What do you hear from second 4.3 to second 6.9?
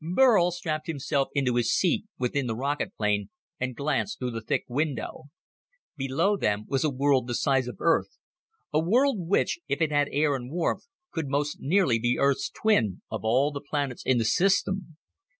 the thick window. Below them was a